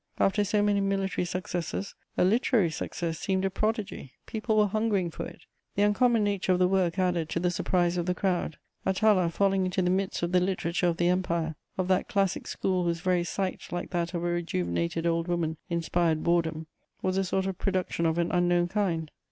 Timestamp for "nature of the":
6.23-6.67